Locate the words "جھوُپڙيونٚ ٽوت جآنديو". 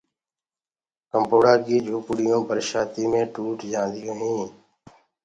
1.85-4.13